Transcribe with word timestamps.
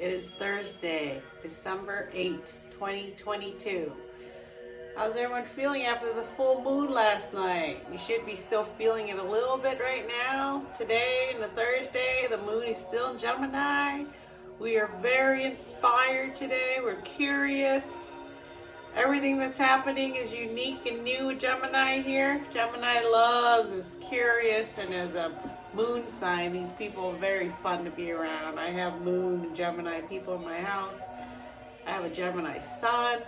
is 0.00 0.30
Thursday, 0.30 1.20
December 1.42 2.08
8, 2.14 2.54
2022. 2.72 3.92
How's 4.96 5.14
everyone 5.14 5.44
feeling 5.44 5.82
after 5.82 6.06
the 6.14 6.22
full 6.22 6.62
moon 6.62 6.90
last 6.90 7.34
night? 7.34 7.84
You 7.92 7.98
should 7.98 8.24
be 8.24 8.34
still 8.34 8.64
feeling 8.64 9.08
it 9.08 9.18
a 9.18 9.22
little 9.22 9.58
bit 9.58 9.78
right 9.78 10.08
now. 10.08 10.64
Today 10.78 11.32
and 11.34 11.42
the 11.42 11.48
Thursday, 11.48 12.26
the 12.30 12.38
moon 12.38 12.64
is 12.68 12.78
still 12.78 13.12
in 13.12 13.18
Gemini. 13.18 14.04
We 14.58 14.78
are 14.78 14.90
very 15.02 15.44
inspired 15.44 16.34
today. 16.34 16.78
We're 16.82 17.02
curious. 17.02 17.86
Everything 18.96 19.36
that's 19.36 19.58
happening 19.58 20.16
is 20.16 20.32
unique 20.32 20.86
and 20.86 21.04
new 21.04 21.34
Gemini 21.34 22.00
here. 22.00 22.40
Gemini 22.50 23.00
loves, 23.02 23.70
is 23.70 23.98
curious, 24.00 24.78
and 24.78 24.94
is 24.94 25.14
a 25.14 25.30
moon 25.74 26.08
sign, 26.08 26.52
these 26.52 26.70
people 26.72 27.10
are 27.10 27.16
very 27.18 27.52
fun 27.62 27.84
to 27.84 27.90
be 27.90 28.12
around. 28.12 28.58
I 28.58 28.70
have 28.70 29.00
moon 29.02 29.44
and 29.44 29.56
Gemini 29.56 30.00
people 30.02 30.34
in 30.34 30.42
my 30.42 30.60
house. 30.60 31.00
I 31.86 31.90
have 31.90 32.04
a 32.04 32.10
Gemini 32.10 32.58
sun. 32.58 33.20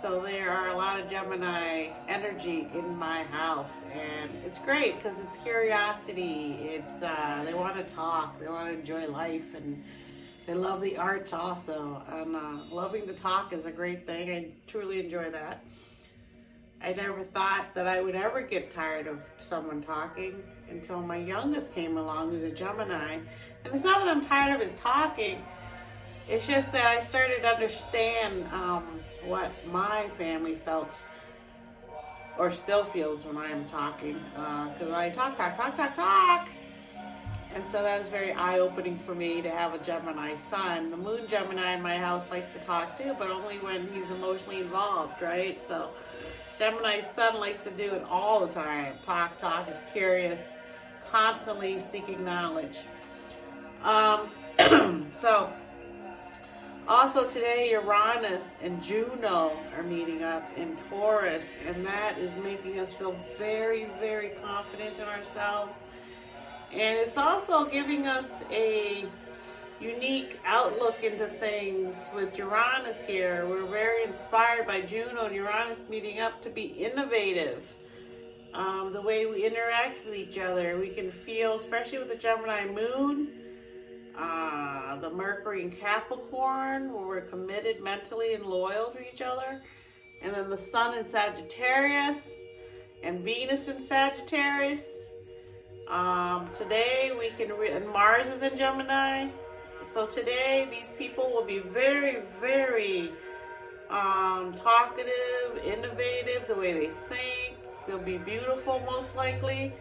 So 0.00 0.20
there 0.20 0.50
are 0.50 0.68
a 0.68 0.76
lot 0.76 1.00
of 1.00 1.08
Gemini 1.08 1.88
energy 2.06 2.68
in 2.74 2.96
my 2.96 3.22
house, 3.24 3.84
and 3.92 4.30
it's 4.44 4.58
great 4.58 4.96
because 4.96 5.20
it's 5.20 5.38
curiosity. 5.38 6.58
It's 6.60 7.02
uh, 7.02 7.42
they 7.46 7.54
want 7.54 7.76
to 7.76 7.94
talk, 7.94 8.38
they 8.38 8.46
want 8.46 8.68
to 8.68 8.78
enjoy 8.78 9.06
life, 9.06 9.54
and 9.54 9.82
they 10.46 10.52
love 10.52 10.82
the 10.82 10.98
arts 10.98 11.32
also. 11.32 12.02
And 12.08 12.36
uh, 12.36 12.64
loving 12.70 13.06
to 13.06 13.14
talk 13.14 13.54
is 13.54 13.64
a 13.64 13.72
great 13.72 14.06
thing. 14.06 14.30
I 14.30 14.48
truly 14.66 15.00
enjoy 15.00 15.30
that. 15.30 15.64
I 16.82 16.92
never 16.92 17.24
thought 17.24 17.66
that 17.74 17.86
I 17.86 18.00
would 18.00 18.14
ever 18.14 18.42
get 18.42 18.70
tired 18.70 19.06
of 19.06 19.18
someone 19.38 19.82
talking 19.82 20.42
until 20.70 21.00
my 21.00 21.16
youngest 21.16 21.74
came 21.74 21.96
along, 21.96 22.30
who's 22.30 22.42
a 22.42 22.50
Gemini. 22.50 23.18
And 23.64 23.74
it's 23.74 23.84
not 23.84 24.04
that 24.04 24.08
I'm 24.08 24.20
tired 24.20 24.54
of 24.54 24.60
his 24.60 24.78
talking. 24.78 25.42
It's 26.28 26.46
just 26.46 26.72
that 26.72 26.86
I 26.86 27.00
started 27.00 27.42
to 27.42 27.48
understand 27.48 28.46
um, 28.52 29.00
what 29.24 29.50
my 29.66 30.08
family 30.18 30.56
felt 30.56 30.98
or 32.38 32.50
still 32.50 32.84
feels 32.84 33.24
when 33.24 33.36
I'm 33.36 33.64
talking. 33.66 34.20
Because 34.34 34.90
uh, 34.90 34.96
I 34.96 35.10
talk, 35.10 35.36
talk, 35.36 35.56
talk, 35.56 35.76
talk, 35.76 35.94
talk. 35.94 36.48
And 37.54 37.64
so 37.70 37.82
that 37.82 37.98
was 37.98 38.10
very 38.10 38.32
eye 38.32 38.58
opening 38.58 38.98
for 38.98 39.14
me 39.14 39.40
to 39.40 39.48
have 39.48 39.72
a 39.72 39.78
Gemini 39.78 40.34
son. 40.34 40.90
The 40.90 40.96
moon 40.96 41.26
Gemini 41.26 41.72
in 41.74 41.82
my 41.82 41.96
house 41.96 42.30
likes 42.30 42.52
to 42.52 42.58
talk 42.58 42.98
too, 42.98 43.16
but 43.18 43.30
only 43.30 43.56
when 43.60 43.88
he's 43.94 44.10
emotionally 44.10 44.60
involved, 44.60 45.22
right? 45.22 45.62
So 45.62 45.88
Gemini 46.58 47.02
sun 47.02 47.38
likes 47.38 47.64
to 47.64 47.70
do 47.70 47.90
it 47.92 48.04
all 48.08 48.46
the 48.46 48.52
time. 48.52 48.94
Talk, 49.04 49.38
talk, 49.38 49.68
is 49.68 49.82
curious, 49.92 50.40
constantly 51.10 51.78
seeking 51.78 52.24
knowledge. 52.24 52.78
Um, 53.82 54.30
so 55.12 55.52
also 56.88 57.28
today, 57.28 57.72
Uranus 57.72 58.56
and 58.62 58.82
Juno 58.82 59.52
are 59.76 59.82
meeting 59.82 60.22
up 60.22 60.48
in 60.56 60.76
Taurus, 60.88 61.58
and 61.66 61.84
that 61.84 62.16
is 62.18 62.34
making 62.36 62.80
us 62.80 62.90
feel 62.92 63.14
very, 63.36 63.90
very 64.00 64.30
confident 64.42 64.96
in 64.96 65.04
ourselves. 65.04 65.76
And 66.72 66.98
it's 66.98 67.18
also 67.18 67.66
giving 67.66 68.06
us 68.06 68.42
a 68.50 69.06
unique 69.80 70.40
outlook 70.44 71.02
into 71.02 71.26
things 71.26 72.08
with 72.14 72.38
Uranus 72.38 73.04
here. 73.04 73.46
We're 73.46 73.66
very 73.66 74.04
inspired 74.04 74.66
by 74.66 74.80
Juno 74.80 75.26
and 75.26 75.34
Uranus 75.34 75.88
meeting 75.88 76.20
up 76.20 76.42
to 76.42 76.50
be 76.50 76.64
innovative. 76.64 77.62
Um, 78.54 78.92
the 78.92 79.02
way 79.02 79.26
we 79.26 79.44
interact 79.44 80.04
with 80.06 80.14
each 80.14 80.38
other, 80.38 80.78
we 80.78 80.88
can 80.88 81.10
feel, 81.10 81.56
especially 81.56 81.98
with 81.98 82.08
the 82.08 82.16
Gemini 82.16 82.66
moon, 82.66 83.28
uh, 84.16 84.96
the 84.96 85.10
Mercury 85.10 85.62
in 85.62 85.70
Capricorn, 85.70 86.92
where 86.92 87.06
we're 87.06 87.20
committed 87.20 87.82
mentally 87.82 88.32
and 88.32 88.46
loyal 88.46 88.90
to 88.92 89.12
each 89.12 89.20
other. 89.20 89.60
And 90.22 90.34
then 90.34 90.48
the 90.48 90.56
Sun 90.56 90.96
in 90.96 91.04
Sagittarius 91.04 92.40
and 93.02 93.20
Venus 93.20 93.68
in 93.68 93.86
Sagittarius. 93.86 95.10
Um, 95.88 96.48
today 96.54 97.12
we 97.18 97.28
can, 97.30 97.54
re- 97.56 97.70
and 97.70 97.86
Mars 97.86 98.26
is 98.28 98.42
in 98.42 98.56
Gemini. 98.56 99.28
So 99.84 100.06
today 100.06 100.68
these 100.70 100.90
people 100.90 101.30
will 101.32 101.44
be 101.44 101.60
very, 101.60 102.22
very 102.40 103.12
um, 103.88 104.52
talkative, 104.54 105.62
innovative, 105.64 106.46
the 106.46 106.54
way 106.54 106.72
they 106.72 106.90
think. 107.08 107.56
They'll 107.86 107.98
be 107.98 108.18
beautiful, 108.18 108.80
most 108.80 109.14
likely 109.14 109.72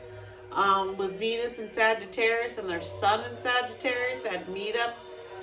um, 0.51 0.95
with 0.97 1.19
Venus 1.19 1.59
and 1.59 1.69
Sagittarius 1.69 2.57
and 2.57 2.69
their 2.69 2.81
Sun 2.81 3.21
and 3.21 3.37
Sagittarius, 3.37 4.21
that 4.21 4.49
meet 4.49 4.75
up. 4.77 4.95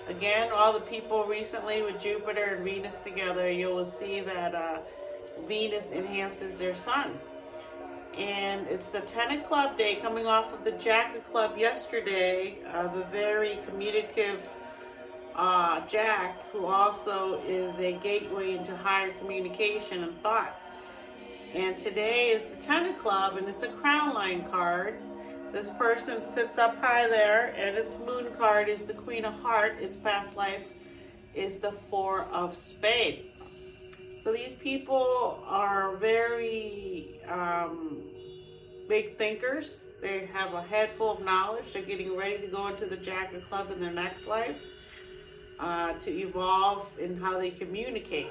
Again, 0.08 0.50
all 0.52 0.72
the 0.72 0.80
people 0.80 1.24
recently 1.26 1.82
with 1.82 2.00
Jupiter 2.00 2.56
and 2.56 2.64
Venus 2.64 2.96
together, 3.04 3.50
you 3.50 3.68
will 3.68 3.84
see 3.84 4.20
that 4.20 4.54
uh, 4.54 4.78
Venus 5.46 5.92
enhances 5.92 6.54
their 6.54 6.74
Sun. 6.74 7.18
And 8.16 8.66
it's 8.66 8.90
the 8.90 8.98
of 8.98 9.44
Club 9.44 9.78
day 9.78 9.96
coming 9.96 10.26
off 10.26 10.52
of 10.52 10.64
the 10.64 10.72
Jack 10.72 11.16
of 11.16 11.24
Club 11.30 11.56
yesterday, 11.56 12.58
uh, 12.72 12.88
the 12.88 13.04
very 13.04 13.58
communicative 13.66 14.40
uh, 15.34 15.86
Jack, 15.86 16.42
who 16.50 16.66
also 16.66 17.40
is 17.46 17.78
a 17.78 17.92
gateway 18.02 18.54
into 18.54 18.76
higher 18.76 19.12
communication 19.12 20.04
and 20.04 20.22
thought. 20.22 20.60
And 21.54 21.78
today 21.78 22.28
is 22.28 22.44
the 22.44 22.56
Ten 22.56 22.86
of 22.86 22.98
Club, 22.98 23.38
and 23.38 23.48
it's 23.48 23.62
a 23.62 23.68
crown 23.68 24.14
line 24.14 24.44
card. 24.50 25.00
This 25.50 25.70
person 25.70 26.22
sits 26.22 26.58
up 26.58 26.78
high 26.80 27.08
there, 27.08 27.54
and 27.56 27.76
its 27.76 27.96
moon 28.06 28.26
card 28.36 28.68
is 28.68 28.84
the 28.84 28.94
Queen 28.94 29.24
of 29.24 29.34
Heart. 29.40 29.76
Its 29.80 29.96
past 29.96 30.36
life 30.36 30.64
is 31.34 31.58
the 31.58 31.72
Four 31.88 32.22
of 32.24 32.56
Spade. 32.56 33.31
So 34.22 34.32
these 34.32 34.54
people 34.54 35.42
are 35.46 35.96
very 35.96 37.20
um, 37.28 38.02
big 38.88 39.18
thinkers. 39.18 39.80
They 40.00 40.26
have 40.32 40.54
a 40.54 40.62
head 40.62 40.90
full 40.96 41.16
of 41.18 41.24
knowledge. 41.24 41.72
They're 41.72 41.82
getting 41.82 42.16
ready 42.16 42.38
to 42.38 42.46
go 42.46 42.68
into 42.68 42.86
the 42.86 42.96
Jack 42.96 43.32
Club 43.48 43.72
in 43.72 43.80
their 43.80 43.92
next 43.92 44.28
life 44.28 44.56
uh, 45.58 45.94
to 45.94 46.10
evolve 46.10 46.92
in 47.00 47.16
how 47.16 47.36
they 47.36 47.50
communicate. 47.50 48.30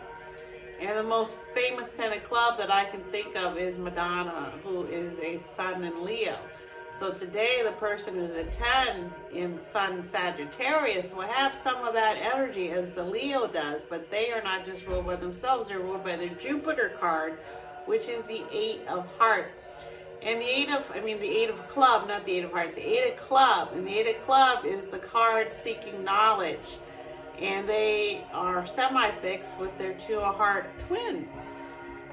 And 0.80 0.98
the 0.98 1.04
most 1.04 1.36
famous 1.54 1.90
Ten 1.90 2.14
of 2.14 2.24
Club 2.24 2.58
that 2.58 2.72
I 2.72 2.86
can 2.86 3.02
think 3.12 3.36
of 3.36 3.58
is 3.58 3.78
Madonna, 3.78 4.54
who 4.64 4.86
is 4.86 5.18
a 5.20 5.40
Sun 5.40 5.84
in 5.84 6.06
Leo. 6.06 6.38
So 6.98 7.12
today, 7.12 7.62
the 7.64 7.72
person 7.74 8.14
who's 8.14 8.36
a 8.36 8.44
10 8.44 9.12
in 9.34 9.60
Sun 9.60 10.04
Sagittarius 10.04 11.14
will 11.14 11.24
have 11.24 11.56
some 11.56 11.84
of 11.84 11.94
that 11.94 12.18
energy 12.18 12.70
as 12.70 12.92
the 12.92 13.04
Leo 13.04 13.48
does, 13.48 13.86
but 13.86 14.12
they 14.12 14.32
are 14.32 14.44
not 14.44 14.66
just 14.66 14.86
ruled 14.86 15.08
by 15.08 15.16
themselves, 15.16 15.70
they're 15.70 15.80
ruled 15.80 16.04
by 16.04 16.16
their 16.16 16.30
Jupiter 16.30 16.90
card, 17.00 17.40
which 17.86 18.08
is 18.08 18.24
the 18.26 18.44
Eight 18.52 18.82
of 18.88 19.08
Heart. 19.18 19.52
And 20.22 20.40
the 20.40 20.46
Eight 20.46 20.70
of, 20.70 20.86
I 20.94 21.02
mean, 21.02 21.20
the 21.20 21.30
Eight 21.30 21.50
of 21.50 21.68
Club, 21.68 22.08
not 22.08 22.24
the 22.26 22.34
Eight 22.34 22.44
of 22.44 22.52
Heart, 22.52 22.76
the 22.76 22.88
Eight 22.88 23.14
of 23.14 23.18
Club. 23.18 23.70
And 23.74 23.88
the 23.88 23.98
Eight 23.98 24.16
of 24.16 24.22
Club 24.24 24.66
is 24.66 24.86
the 24.86 25.00
card 25.00 25.52
seeking 25.52 26.04
knowledge 26.04 26.78
and 27.42 27.68
they 27.68 28.24
are 28.34 28.66
semi-fixed 28.68 29.58
with 29.58 29.76
their 29.78 29.94
two 29.94 30.20
of 30.20 30.36
heart 30.36 30.68
twin. 30.80 31.28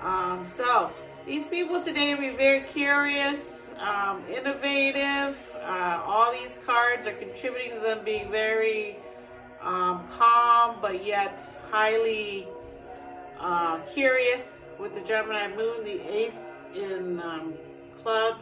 Um, 0.00 0.46
so 0.46 0.90
these 1.26 1.46
people 1.46 1.82
today 1.82 2.14
will 2.14 2.30
be 2.30 2.36
very 2.36 2.60
curious, 2.62 3.67
um, 3.80 4.22
innovative. 4.28 5.38
Uh, 5.62 6.02
all 6.04 6.32
these 6.32 6.56
cards 6.64 7.06
are 7.06 7.14
contributing 7.14 7.74
to 7.74 7.80
them 7.80 8.00
being 8.04 8.30
very 8.30 8.96
um, 9.60 10.06
calm, 10.10 10.76
but 10.80 11.04
yet 11.04 11.42
highly 11.70 12.46
uh, 13.40 13.78
curious. 13.92 14.66
With 14.78 14.94
the 14.94 15.00
Gemini 15.00 15.48
Moon, 15.56 15.84
the 15.84 16.00
Ace 16.08 16.68
in 16.74 17.20
um, 17.20 17.54
Club 18.00 18.38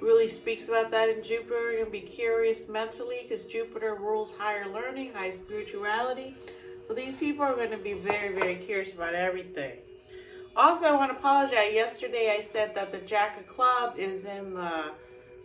really 0.00 0.28
speaks 0.28 0.68
about 0.68 0.90
that 0.90 1.08
in 1.08 1.22
Jupiter. 1.22 1.72
You're 1.72 1.84
going 1.84 1.86
to 1.86 1.90
be 1.92 2.00
curious 2.00 2.68
mentally 2.68 3.20
because 3.22 3.44
Jupiter 3.44 3.94
rules 3.94 4.32
higher 4.36 4.66
learning, 4.72 5.12
high 5.14 5.30
spirituality. 5.30 6.36
So 6.88 6.94
these 6.94 7.14
people 7.14 7.44
are 7.44 7.54
going 7.54 7.70
to 7.70 7.76
be 7.76 7.92
very, 7.92 8.34
very 8.34 8.56
curious 8.56 8.94
about 8.94 9.14
everything. 9.14 9.78
Also, 10.56 10.86
I 10.86 10.92
want 10.92 11.12
to 11.12 11.18
apologize. 11.18 11.72
Yesterday 11.72 12.34
I 12.36 12.42
said 12.42 12.74
that 12.74 12.92
the 12.92 12.98
Jack 12.98 13.38
of 13.38 13.46
Club 13.46 13.94
is 13.96 14.24
in 14.24 14.54
the 14.54 14.84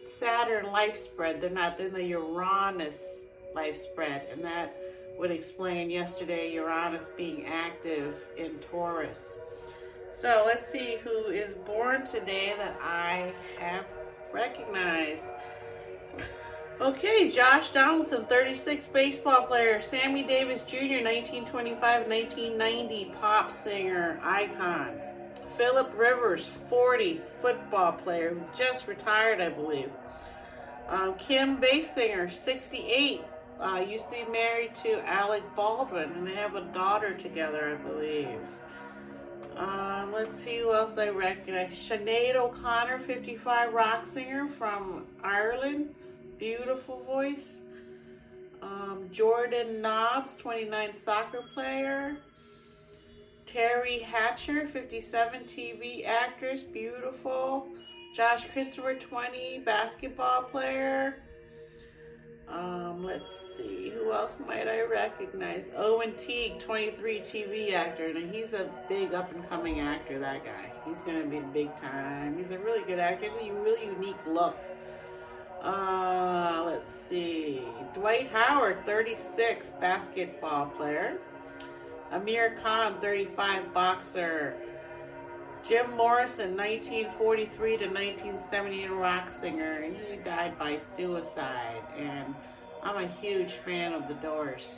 Saturn 0.02 0.72
life 0.72 0.98
spread. 0.98 1.42
They're 1.42 1.50
not 1.50 1.80
in 1.80 1.94
the 1.94 2.04
Uranus 2.04 3.22
life 3.54 3.78
spread. 3.78 4.28
And 4.32 4.44
that 4.44 4.76
would 5.18 5.32
explain 5.32 5.90
yesterday 5.90 6.52
Uranus 6.54 7.10
being 7.16 7.46
active 7.46 8.26
in 8.36 8.58
Taurus. 8.72 9.38
So 10.12 10.44
let's 10.46 10.68
see 10.68 10.98
who 11.04 11.26
is 11.28 11.54
born 11.54 12.06
today 12.06 12.54
that 12.58 12.78
I 12.82 13.34
have 13.60 13.86
recognize. 14.34 15.32
Okay, 16.82 17.32
Josh 17.32 17.72
Donaldson, 17.72 18.26
36 18.26 18.88
baseball 18.88 19.44
player. 19.44 19.82
Sammy 19.82 20.24
Davis 20.24 20.62
Jr., 20.64 21.00
1925 21.02 22.08
1990 22.08 23.14
pop 23.22 23.54
singer 23.54 24.20
icon. 24.22 25.00
Philip 25.58 25.94
Rivers, 25.98 26.50
40 26.70 27.22
football 27.42 27.94
player 27.94 28.32
who 28.32 28.42
just 28.58 28.88
retired, 28.88 29.40
I 29.40 29.50
believe. 29.50 29.90
Um, 30.90 31.16
Kim 31.16 31.62
Basinger, 31.62 32.30
68 32.30 33.22
uh, 33.62 33.78
used 33.78 34.10
to 34.10 34.26
be 34.26 34.30
married 34.30 34.76
to 34.84 35.00
Alec 35.08 35.44
Baldwin, 35.56 36.12
and 36.12 36.28
they 36.28 36.36
have 36.36 36.56
a 36.56 36.62
daughter 36.74 37.14
together, 37.14 37.80
I 37.80 37.88
believe. 37.88 38.40
Um, 39.56 40.12
let's 40.12 40.38
see 40.38 40.60
who 40.60 40.74
else 40.74 40.98
I 40.98 41.08
recognize. 41.08 41.72
Sinead 41.72 42.36
O'Connor, 42.36 43.00
55 43.00 43.74
rock 43.74 44.06
singer 44.06 44.50
from 44.50 45.06
Ireland. 45.24 45.96
Beautiful 46.38 47.02
voice. 47.04 47.64
Um, 48.62 49.08
Jordan 49.12 49.82
Nobbs, 49.82 50.36
29 50.36 50.96
soccer 50.96 51.44
player. 51.54 52.18
Teri 53.46 54.02
Hatcher, 54.02 54.68
57 54.68 55.44
TV 55.44 56.06
actress. 56.06 56.64
Beautiful. 56.64 57.68
Josh 58.16 58.48
Christopher, 58.52 58.96
20 58.96 59.60
basketball 59.60 60.44
player. 60.44 61.22
Um, 62.48 63.04
let's 63.04 63.58
see, 63.58 63.90
who 63.90 64.12
else 64.14 64.38
might 64.46 64.68
I 64.68 64.82
recognize? 64.84 65.70
Owen 65.76 66.14
Teague, 66.16 66.60
23 66.60 67.20
TV 67.20 67.74
actor. 67.74 68.14
Now 68.14 68.32
he's 68.32 68.54
a 68.54 68.70
big 68.88 69.14
up 69.14 69.34
and 69.34 69.48
coming 69.50 69.80
actor, 69.80 70.20
that 70.20 70.46
guy. 70.46 70.72
He's 70.88 71.02
gonna 71.02 71.26
be 71.26 71.40
big 71.40 71.76
time. 71.76 72.38
He's 72.38 72.52
a 72.52 72.60
really 72.60 72.84
good 72.84 73.00
actor. 73.00 73.30
He's 73.40 73.50
a 73.50 73.54
really 73.54 73.86
unique 73.86 74.16
look. 74.28 74.56
Uh, 75.66 76.64
let's 76.64 76.94
see. 76.94 77.64
Dwight 77.96 78.30
Howard, 78.32 78.86
36, 78.86 79.72
basketball 79.82 80.68
player. 80.68 81.18
Amir 82.12 82.56
Khan, 82.62 83.02
35, 83.02 83.74
boxer. 83.74 84.54
Jim 85.68 85.90
Morrison, 85.98 86.56
1943 86.56 87.78
to 87.78 87.88
1970, 87.88 88.88
rock 88.90 89.32
singer, 89.32 89.78
and 89.78 89.98
he 89.98 90.18
died 90.18 90.60
by 90.60 90.78
suicide. 90.78 91.82
And 91.98 92.36
I'm 92.84 93.04
a 93.04 93.08
huge 93.08 93.54
fan 93.54 93.94
of 93.94 94.08
the 94.08 94.14
Doors. 94.16 94.76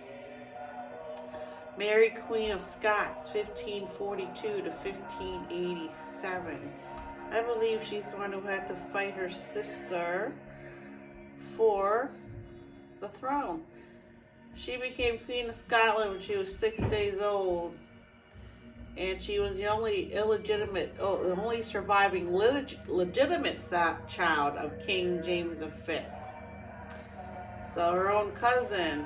Mary 1.77 2.11
Queen 2.11 2.51
of 2.51 2.61
Scots, 2.61 3.29
1542 3.33 4.61
to 4.61 4.69
1587. 4.69 6.71
I 7.29 7.41
believe 7.41 7.83
she's 7.83 8.11
the 8.11 8.17
one 8.17 8.31
who 8.31 8.39
had 8.39 8.69
to 8.69 8.75
fight 8.93 9.15
her 9.15 9.29
sister 9.29 10.31
for 11.55 12.09
the 12.99 13.07
throne. 13.07 13.63
She 14.55 14.77
became 14.77 15.19
Queen 15.19 15.49
of 15.49 15.55
Scotland 15.55 16.11
when 16.11 16.19
she 16.19 16.35
was 16.35 16.55
six 16.55 16.81
days 16.85 17.19
old 17.19 17.73
and 18.97 19.21
she 19.21 19.39
was 19.39 19.55
the 19.57 19.67
only 19.67 20.11
illegitimate, 20.13 20.95
oh, 20.99 21.23
the 21.23 21.39
only 21.39 21.61
surviving 21.61 22.33
leg- 22.33 22.79
legitimate 22.87 23.63
child 24.07 24.57
of 24.57 24.71
King 24.85 25.21
James 25.21 25.61
V. 25.61 25.99
So 27.73 27.91
her 27.93 28.09
own 28.09 28.31
cousin 28.31 29.05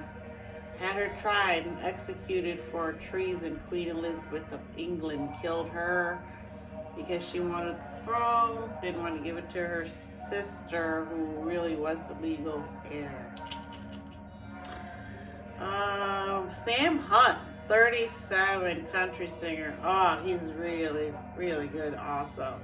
had 0.79 0.95
her 0.95 1.11
tried 1.21 1.65
and 1.65 1.77
executed 1.83 2.59
for 2.71 2.93
treason. 2.93 3.59
Queen 3.67 3.89
Elizabeth 3.89 4.51
of 4.53 4.61
England 4.77 5.29
killed 5.41 5.67
her 5.69 6.21
because 6.95 7.27
she 7.27 7.39
wanted 7.39 7.75
the 7.75 8.03
throne, 8.03 8.69
didn't 8.81 9.01
want 9.01 9.17
to 9.17 9.23
give 9.23 9.37
it 9.37 9.49
to 9.51 9.59
her 9.59 9.87
sister, 9.87 11.05
who 11.05 11.25
really 11.41 11.75
was 11.75 11.99
the 12.07 12.13
legal 12.15 12.63
heir. 12.91 13.33
Um, 15.59 16.49
Sam 16.51 16.97
Hunt 16.99 17.37
37 17.67 18.85
country 18.87 19.29
singer. 19.29 19.77
Oh, 19.83 20.19
he's 20.23 20.51
really, 20.53 21.13
really 21.37 21.67
good 21.67 21.93
also. 21.95 22.59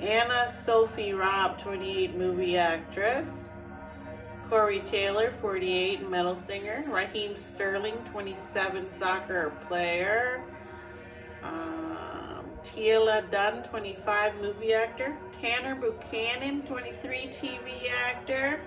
Anna 0.00 0.50
Sophie 0.52 1.12
Robb, 1.12 1.60
28 1.60 2.16
movie 2.16 2.56
actress. 2.56 3.54
Corey 4.48 4.80
Taylor, 4.80 5.32
48 5.40 6.08
metal 6.10 6.34
singer. 6.34 6.84
Raheem 6.88 7.36
Sterling, 7.36 7.94
27 8.10 8.90
soccer 8.90 9.52
player. 9.68 10.42
Teala 12.74 13.28
Dunn, 13.30 13.64
25 13.64 14.40
movie 14.40 14.74
actor. 14.74 15.16
Tanner 15.40 15.74
Buchanan, 15.74 16.62
23 16.62 17.16
TV 17.28 17.90
actor. 17.90 18.60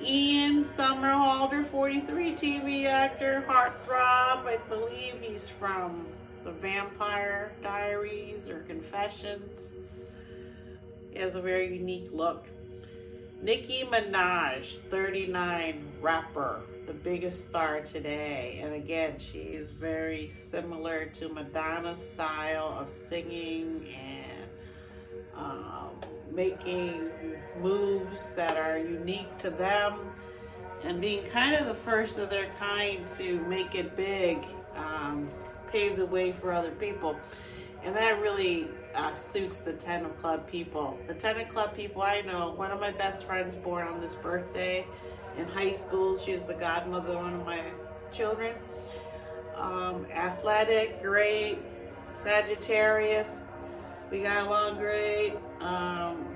Ian 0.00 0.64
Somerhalder, 0.64 1.64
43 1.66 2.32
TV 2.36 2.84
actor, 2.84 3.44
heartthrob. 3.48 4.46
I 4.46 4.58
believe 4.68 5.20
he's 5.20 5.48
from 5.48 6.06
The 6.44 6.52
Vampire 6.52 7.52
Diaries 7.62 8.48
or 8.48 8.60
Confessions. 8.60 9.74
He 11.10 11.18
has 11.18 11.34
a 11.34 11.40
very 11.40 11.76
unique 11.76 12.10
look. 12.12 12.46
Nicki 13.40 13.84
Minaj, 13.84 14.78
39, 14.90 15.84
rapper, 16.00 16.60
the 16.88 16.92
biggest 16.92 17.44
star 17.44 17.80
today. 17.80 18.58
And 18.64 18.74
again, 18.74 19.14
she's 19.18 19.68
very 19.68 20.28
similar 20.28 21.06
to 21.14 21.28
Madonna's 21.28 22.04
style 22.04 22.76
of 22.76 22.90
singing 22.90 23.94
and 23.94 24.48
um, 25.36 25.90
making 26.32 27.10
moves 27.60 28.34
that 28.34 28.56
are 28.56 28.76
unique 28.76 29.38
to 29.38 29.50
them 29.50 30.00
and 30.82 31.00
being 31.00 31.24
kind 31.26 31.54
of 31.54 31.66
the 31.66 31.74
first 31.74 32.18
of 32.18 32.30
their 32.30 32.48
kind 32.58 33.06
to 33.18 33.38
make 33.42 33.76
it 33.76 33.96
big, 33.96 34.38
um, 34.74 35.28
pave 35.70 35.96
the 35.96 36.06
way 36.06 36.32
for 36.32 36.52
other 36.52 36.72
people. 36.72 37.16
And 37.84 37.94
that 37.94 38.20
really 38.20 38.68
uh, 38.94 39.12
suits 39.12 39.58
the 39.58 39.72
Ten 39.74 40.04
of 40.04 40.18
Club 40.18 40.46
people. 40.46 40.98
The 41.06 41.14
Ten 41.14 41.38
of 41.40 41.48
Club 41.48 41.74
people 41.74 42.02
I 42.02 42.20
know, 42.22 42.52
one 42.56 42.70
of 42.70 42.80
my 42.80 42.90
best 42.90 43.24
friends 43.24 43.54
born 43.54 43.86
on 43.86 44.00
this 44.00 44.14
birthday 44.14 44.86
in 45.36 45.46
high 45.46 45.72
school. 45.72 46.18
She 46.18 46.32
was 46.32 46.42
the 46.42 46.54
godmother 46.54 47.14
of 47.14 47.22
one 47.22 47.34
of 47.34 47.46
my 47.46 47.62
children. 48.12 48.54
Um, 49.56 50.06
athletic, 50.12 51.02
great, 51.02 51.58
Sagittarius. 52.16 53.42
We 54.10 54.20
got 54.20 54.46
along 54.46 54.78
great. 54.78 55.34
Um, 55.60 56.26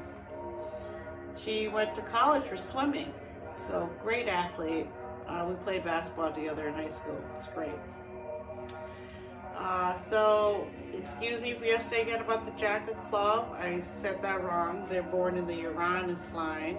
she 1.36 1.68
went 1.68 1.94
to 1.94 2.02
college 2.02 2.44
for 2.44 2.56
swimming. 2.56 3.12
So 3.56 3.88
great 4.02 4.28
athlete. 4.28 4.86
Uh, 5.26 5.46
we 5.48 5.54
played 5.56 5.84
basketball 5.84 6.32
together 6.32 6.68
in 6.68 6.74
high 6.74 6.90
school. 6.90 7.18
It's 7.36 7.46
great. 7.46 7.70
Uh, 9.56 9.94
so, 9.94 10.66
excuse 11.02 11.40
me 11.40 11.52
for 11.54 11.64
yesterday 11.64 12.02
again 12.02 12.20
about 12.20 12.44
the 12.44 12.52
Jaka 12.52 12.94
Club. 13.10 13.56
I 13.58 13.80
said 13.80 14.22
that 14.22 14.40
wrong. 14.44 14.86
They're 14.88 15.02
born 15.02 15.36
in 15.36 15.48
the 15.48 15.54
Uranus 15.56 16.32
line. 16.32 16.78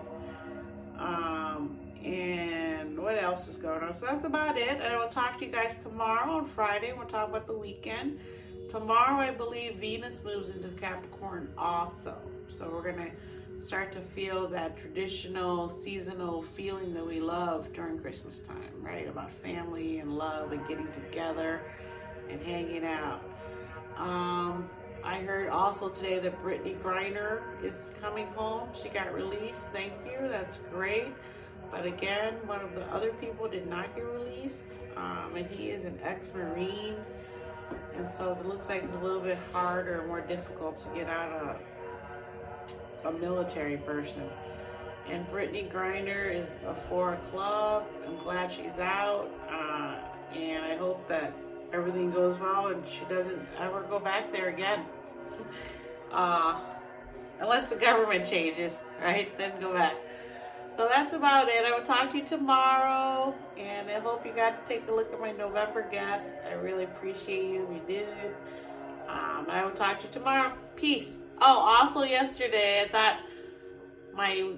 Um, 0.98 1.78
and 2.02 2.98
what 2.98 3.22
else 3.22 3.50
is 3.50 3.58
going 3.58 3.84
on? 3.84 3.94
So 3.94 4.06
that's 4.06 4.24
about 4.24 4.58
it. 4.58 4.70
And 4.70 4.84
I 4.84 4.98
will 4.98 5.10
talk 5.10 5.38
to 5.40 5.46
you 5.46 5.52
guys 5.52 5.78
tomorrow 5.78 6.38
on 6.38 6.46
Friday. 6.46 6.94
We'll 6.94 7.06
talk 7.06 7.28
about 7.28 7.48
the 7.48 7.58
weekend. 7.58 8.18
Tomorrow, 8.70 9.18
I 9.18 9.32
believe 9.32 9.76
Venus 9.76 10.22
moves 10.24 10.52
into 10.52 10.70
Capricorn 10.70 11.50
also. 11.58 12.16
So 12.48 12.70
we're 12.74 12.94
going 12.94 13.12
to 13.12 13.66
start 13.66 13.92
to 13.92 14.00
feel 14.00 14.48
that 14.48 14.78
traditional 14.78 15.68
seasonal 15.68 16.44
feeling 16.44 16.94
that 16.94 17.06
we 17.06 17.20
love 17.20 17.74
during 17.74 18.00
Christmas 18.00 18.40
time, 18.40 18.72
right? 18.82 19.06
About 19.06 19.32
family 19.32 20.00
and 20.00 20.18
love 20.18 20.54
and 20.54 20.66
getting 20.66 20.90
together 20.94 21.60
and 22.30 22.42
hanging 22.42 22.86
out. 22.86 23.22
Um, 23.98 24.70
I 25.04 25.20
heard 25.20 25.50
also 25.50 25.90
today 25.90 26.20
that 26.20 26.42
Brittney 26.44 26.80
Griner 26.80 27.42
is 27.64 27.86
coming 28.02 28.28
home. 28.28 28.70
She 28.74 28.90
got 28.90 29.14
released. 29.14 29.72
Thank 29.72 29.94
you. 30.06 30.28
That's 30.30 30.58
great. 30.72 31.08
But 31.70 31.86
again, 31.86 32.36
one 32.46 32.62
of 32.62 32.74
the 32.76 32.86
other 32.94 33.12
people 33.14 33.48
did 33.48 33.68
not 33.68 33.96
get 33.96 34.06
released, 34.06 34.80
um, 34.96 35.34
and 35.36 35.48
he 35.48 35.72
is 35.72 35.86
an 35.86 36.00
ex-Marine. 36.04 36.96
And 37.96 38.10
so 38.10 38.38
it 38.40 38.46
looks 38.46 38.70
like 38.70 38.84
it's 38.84 38.94
a 38.94 39.00
little 39.00 39.20
bit 39.20 39.38
harder, 39.52 40.06
more 40.08 40.22
difficult 40.22 40.78
to 40.80 40.88
get 40.96 41.10
out 41.10 41.32
of 41.32 43.16
a 43.16 43.18
military 43.18 43.78
person. 43.78 44.30
And 45.10 45.28
Brittney 45.30 45.70
Griner 45.72 46.34
is 46.34 46.58
a 46.68 46.74
for 46.74 47.14
a 47.14 47.18
club. 47.32 47.86
I'm 48.08 48.18
glad 48.18 48.52
she's 48.52 48.80
out. 48.80 49.30
Uh, 49.50 49.96
and 50.38 50.64
I 50.64 50.76
hope 50.76 51.08
that 51.08 51.34
everything 51.74 52.12
goes 52.12 52.38
well 52.40 52.68
and 52.68 52.88
she 52.88 53.04
doesn't 53.10 53.40
ever 53.60 53.82
go 53.84 54.00
back 54.00 54.32
there 54.32 54.50
again. 54.50 54.86
uh, 56.12 56.60
unless 57.40 57.70
the 57.70 57.76
government 57.76 58.26
changes, 58.26 58.80
right? 59.02 59.36
Then 59.38 59.60
go 59.60 59.74
back. 59.74 59.96
So 60.78 60.88
that's 60.88 61.14
about 61.14 61.50
it. 61.50 61.66
I 61.66 61.78
will 61.78 61.86
talk 61.86 62.12
to 62.12 62.18
you 62.18 62.26
tomorrow, 62.26 63.36
and 63.58 63.90
I 63.90 64.00
hope 64.00 64.26
you 64.26 64.32
got 64.32 64.66
to 64.66 64.74
take 64.74 64.88
a 64.88 64.92
look 64.92 65.14
at 65.14 65.20
my 65.20 65.32
November 65.32 65.88
guests. 65.92 66.32
I 66.50 66.54
really 66.54 66.86
appreciate 66.86 67.46
you. 67.54 67.66
We 67.66 67.80
did. 67.88 68.08
Um, 69.08 69.48
I 69.50 69.64
will 69.64 69.72
talk 69.72 70.00
to 70.00 70.08
you 70.08 70.14
tomorrow. 70.14 70.54
Peace. 70.76 71.10
Oh, 71.42 71.60
also 71.60 72.04
yesterday 72.04 72.82
I 72.82 72.88
thought 72.88 73.20
my 74.16 74.54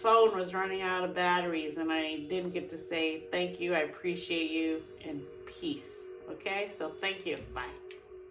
phone 0.00 0.36
was 0.36 0.54
running 0.54 0.82
out 0.82 1.04
of 1.04 1.14
batteries 1.14 1.78
and 1.78 1.90
I 1.90 2.16
didn't 2.28 2.50
get 2.50 2.68
to 2.70 2.76
say 2.76 3.24
thank 3.30 3.60
you, 3.60 3.74
I 3.74 3.80
appreciate 3.80 4.50
you, 4.50 4.82
and 5.04 5.22
peace. 5.46 5.98
Okay, 6.32 6.70
so 6.76 6.92
thank 7.00 7.26
you. 7.26 7.36
Bye. 7.54 7.74